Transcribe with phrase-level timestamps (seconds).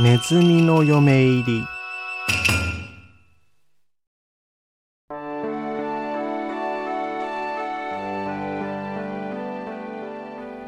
[0.00, 1.66] ネズミの嫁入り。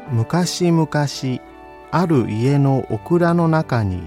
[0.09, 0.87] 昔々
[1.91, 4.01] ある家のオクラの中に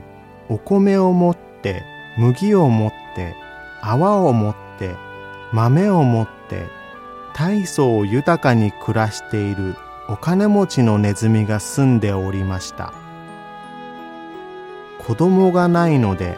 [0.48, 1.82] お米を持って
[2.18, 3.34] 麦を持って
[3.82, 4.94] 泡を持って
[5.52, 6.66] 豆を持って
[7.34, 9.76] 大層豊かに暮らしている
[10.10, 12.92] お金持ちのネズミが住んでおりました。
[14.98, 16.36] 子供がないので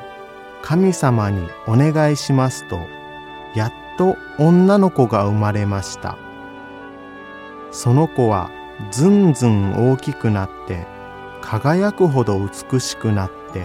[0.60, 2.78] 神様にお願いしますと
[3.54, 6.18] やっと女の子が生まれました。
[7.70, 8.50] その子は
[8.90, 10.86] ずんずん大きくなって
[11.40, 13.64] 輝くほど美しくなって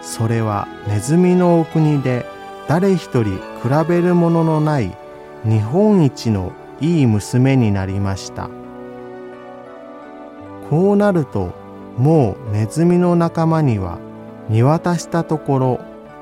[0.00, 2.24] それはネズミのお国で
[2.68, 3.40] 誰一人比
[3.88, 4.96] べるもののない
[5.44, 8.48] 日本一のいい娘になりました。
[10.70, 11.52] こうなると
[11.96, 13.98] もうネズミの仲間には
[14.48, 15.80] 見渡したところ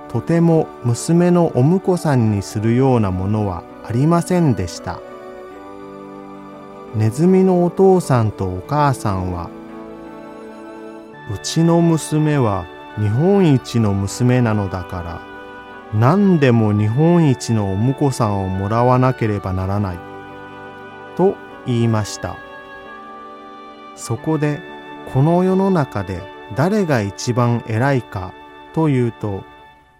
[0.09, 5.01] とても娘のお婿さんにするようなものはありませんでした。
[6.95, 9.49] ネズミのお父さんとお母さんは
[11.35, 12.67] うちの娘は
[12.99, 19.99] 日本一の娘なのだから何でも日本一のお婿さんをもらわなければならない
[21.17, 22.37] と言いました。
[23.95, 24.61] そこで
[25.13, 26.23] この世の中で
[26.57, 28.35] 誰が一番偉いか
[28.75, 29.45] というと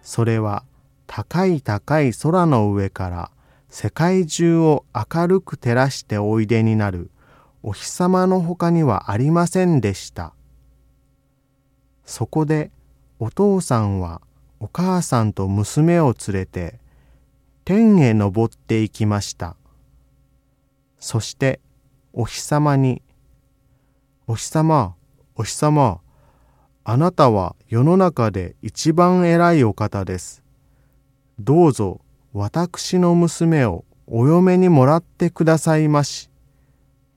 [0.01, 0.63] それは
[1.07, 3.31] 高い高い空の上から
[3.69, 7.09] 世界中を明るく照らしておいでになる
[7.63, 10.33] お日様のほかにはありませんでした。
[12.05, 12.71] そこで
[13.19, 14.21] お父さんは
[14.59, 16.79] お母さんと娘を連れて
[17.63, 19.55] 天へ登っていきました。
[20.99, 21.59] そして
[22.11, 23.01] お日様に
[24.25, 24.95] 「お日様
[25.35, 25.99] お日様
[26.85, 30.43] あなたは世の中で一番偉いお方です。
[31.39, 31.99] どうぞ
[32.33, 36.29] 私の娘をお嫁にもらってくださいまし。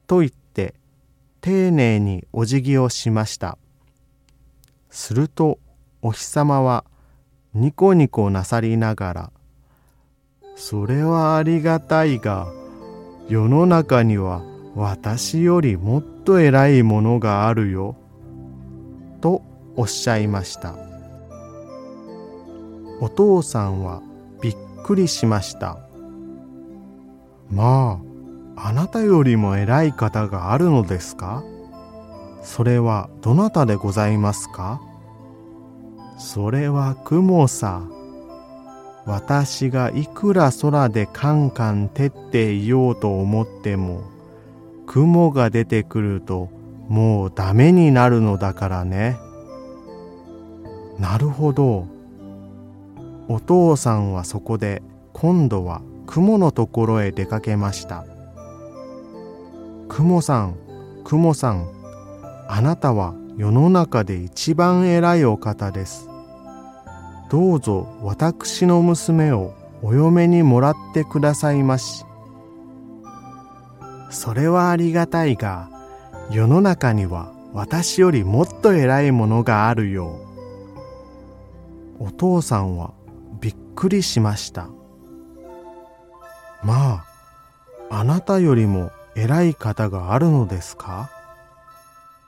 [0.06, 0.74] と言って
[1.40, 3.56] 丁寧にお辞儀をしました。
[4.90, 5.58] すると
[6.02, 6.84] お日様は
[7.54, 9.32] ニコニコなさりながら
[10.56, 12.48] 「それはありがたいが
[13.28, 14.42] 世の中には
[14.76, 17.96] 私よりもっと偉いものがあるよ」
[19.22, 19.42] と
[19.74, 20.74] おっしゃいました。
[23.00, 24.02] お父さんは
[24.40, 25.78] びっくりしました。
[27.50, 28.00] ま
[28.56, 31.42] ああなたよりも偉い方があるのですか？
[32.42, 34.80] それはどなたでございますか？
[36.18, 37.82] それは雲さ。
[39.06, 44.02] 私がいくら空でカンカン照っていようと思っても、
[44.86, 46.48] 雲が出てくると
[46.88, 49.18] もうダメになるのだからね。
[50.98, 51.86] なるほど。
[53.28, 54.82] お父さんはそこで
[55.12, 58.06] 今度は雲のところへ出かけました。
[59.88, 60.56] 雲さん、
[61.04, 61.68] 雲さん、
[62.48, 66.08] あなたは世の中で一番偉いお方です。
[67.28, 69.52] どうぞ私の娘を
[69.82, 72.05] お嫁にもらってくださいまし。
[74.10, 75.68] それはありがたいが、
[76.30, 80.20] 世の中には私よりもっと偉いものがあるよ
[81.98, 82.04] う。
[82.04, 82.92] お父さんは
[83.40, 84.68] びっくりしました。
[86.62, 87.04] ま
[87.90, 91.10] あ、あなたよりも偉い方があるのですか？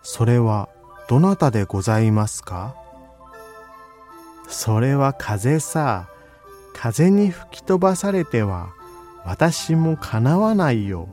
[0.02, 0.68] それは
[1.08, 2.74] どなたでございますか？
[4.48, 6.08] それは風さ。
[6.74, 8.68] 風に吹き飛ばされては
[9.24, 11.08] 私もかなわないよ。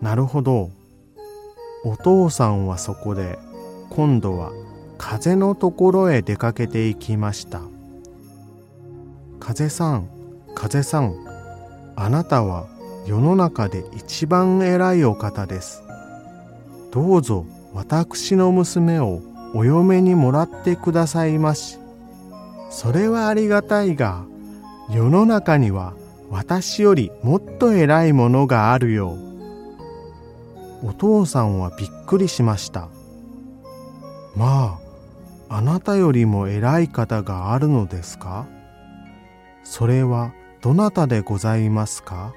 [0.00, 0.70] なるほど。
[1.84, 3.38] お父さんはそこで
[3.90, 4.52] 今度は
[4.98, 7.60] 風のところへ出かけていきました。
[9.38, 10.08] 風さん、
[10.54, 11.14] 風さん、
[11.94, 12.66] あなたは
[13.06, 15.82] 世の中で一番偉いお方です。
[16.90, 19.20] どうぞ私の娘を
[19.54, 21.78] お嫁にもらってくださいまし。
[22.70, 24.24] それはありがたいが、
[24.90, 25.94] 世の中には
[26.30, 29.25] 私よりもっと偉いものがあるよう。
[30.82, 32.88] お父さんはびっくりしました。
[34.36, 34.78] ま
[35.48, 38.46] あ、あなたよりも偉い方があるのですか？
[39.64, 42.34] それはどなたでございますか？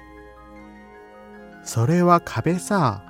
[1.62, 3.04] それは壁さ。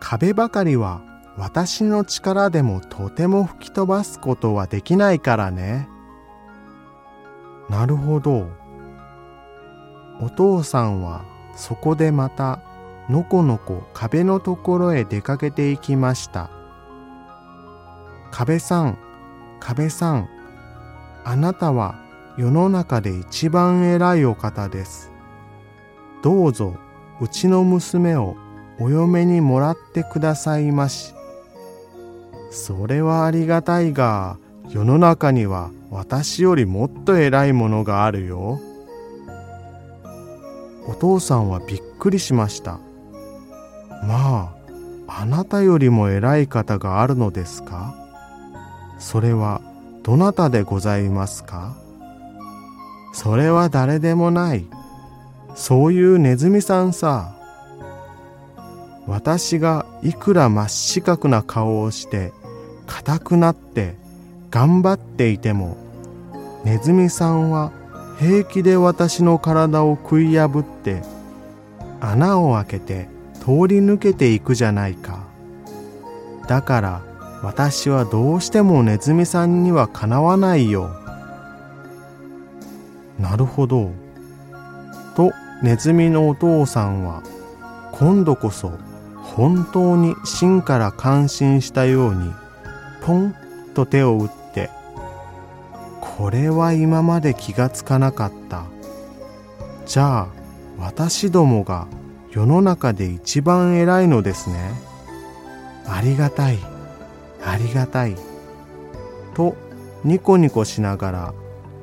[0.00, 1.02] 壁ばかりは
[1.36, 5.88] 私の力でもとても吹き飛ばすことはできないからね。
[7.70, 8.48] なるほど。
[10.20, 12.60] お父さんはそこでまた
[13.08, 16.50] のこのこ壁のところへ出かけていきました。
[18.30, 18.98] 壁さん
[19.60, 20.28] 壁さん
[21.24, 21.96] あなたは
[22.36, 25.10] 世の中で一番偉いお方です。
[26.22, 26.76] どうぞ
[27.20, 28.36] うちの娘を
[28.80, 31.14] お嫁にもらってくださいまし。
[32.50, 34.38] それはありがたいが
[34.68, 38.60] 世の中には私よりもっと偉いものがあるよ。
[40.86, 42.78] お父さんはびっくりしました。
[44.02, 44.52] ま
[45.06, 47.94] ああなたよりも偉い方があるのですか？
[48.98, 49.60] それは
[50.02, 51.76] どなたでございますか？
[53.12, 54.66] それは誰でもない。
[55.54, 57.34] そういうネズミさんさ。
[59.06, 62.32] 私がいくら真っ四角な顔をして
[62.86, 63.96] 硬くなって
[64.50, 65.78] 頑張っていても
[66.64, 67.72] ネズミさんは
[68.18, 71.02] 平気で私の体を食い破って
[72.00, 73.08] 穴を開けて
[73.48, 75.24] 通り抜けていくじゃないか。
[76.48, 77.02] だから
[77.42, 80.90] 私はどうしてもネズミさんにはかなわないよ。
[83.18, 83.90] なるほど。
[85.16, 87.22] とネズミのお父さんは
[87.92, 88.70] 今度こそ
[89.14, 92.30] 本当に芯から感心したように
[93.00, 93.34] ポン
[93.72, 94.68] と手を打って
[96.02, 98.64] これは今まで気がつかなかった。
[99.86, 100.28] じゃあ
[100.78, 101.88] 私どもが
[102.38, 104.70] 世の中で一番偉いのですね。
[105.88, 106.58] ありがたい。
[107.44, 108.14] ありがたい。
[109.34, 109.56] と
[110.04, 111.34] ニコニコしながら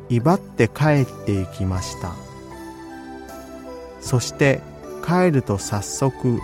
[0.08, 2.14] 威張って帰っていきました。
[4.00, 4.62] そして
[5.06, 6.40] 帰ると早速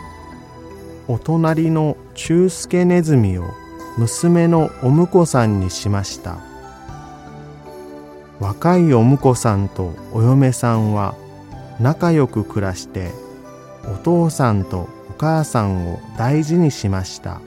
[1.07, 3.45] お隣の中助ネズミを
[3.97, 6.37] 娘のお婿さんにしました。
[8.41, 11.15] 若いお婿さんとお嫁さんは
[11.79, 13.30] 仲良く暮らして
[13.85, 17.41] お父さんとお母さんを大事にしました。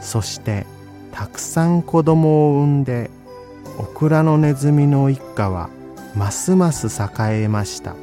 [0.00, 0.66] そして
[1.12, 3.10] たくさん子供を産んで
[3.78, 5.70] オクラのネズミの一家は
[6.14, 7.94] ますます栄えました。